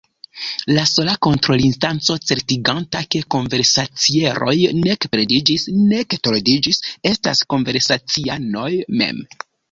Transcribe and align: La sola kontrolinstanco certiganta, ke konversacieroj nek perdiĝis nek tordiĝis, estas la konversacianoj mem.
La 0.75 0.83
sola 0.91 1.13
kontrolinstanco 1.25 2.15
certiganta, 2.29 3.01
ke 3.15 3.19
konversacieroj 3.35 4.55
nek 4.77 5.05
perdiĝis 5.11 5.65
nek 5.91 6.15
tordiĝis, 6.29 6.81
estas 7.11 7.43
la 7.45 7.49
konversacianoj 7.55 8.71
mem. 9.03 9.21